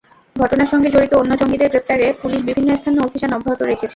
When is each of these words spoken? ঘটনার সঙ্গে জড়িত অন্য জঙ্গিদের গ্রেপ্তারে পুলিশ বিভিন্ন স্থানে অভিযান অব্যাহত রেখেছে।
ঘটনার 0.35 0.71
সঙ্গে 0.71 0.89
জড়িত 0.89 1.13
অন্য 1.13 1.31
জঙ্গিদের 1.39 1.71
গ্রেপ্তারে 1.71 2.05
পুলিশ 2.21 2.39
বিভিন্ন 2.47 2.69
স্থানে 2.75 2.99
অভিযান 2.99 3.31
অব্যাহত 3.33 3.61
রেখেছে। 3.63 3.87